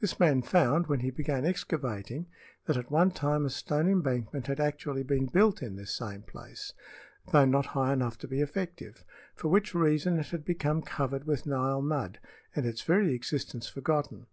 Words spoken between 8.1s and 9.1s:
to be effective,